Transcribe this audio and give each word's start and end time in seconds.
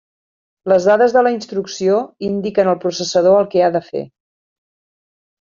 Les 0.71 0.87
dades 0.91 1.13
de 1.17 1.23
la 1.27 1.33
instrucció 1.35 1.99
indiquen 2.29 2.71
al 2.73 2.79
processador 2.87 3.39
el 3.43 3.49
que 3.53 3.63
ha 3.67 3.71
de 3.79 3.83
fer. 3.91 4.05